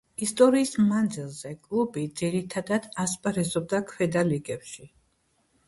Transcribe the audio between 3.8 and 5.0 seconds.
ქვედა ლიგებში.